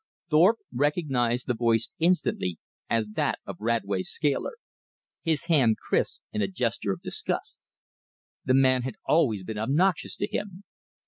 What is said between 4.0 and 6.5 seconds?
scaler. His hand crisped in a